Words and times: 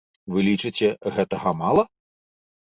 Вы 0.35 0.39
лічыце, 0.47 0.87
гэтага 1.19 1.55
мала? 1.63 1.83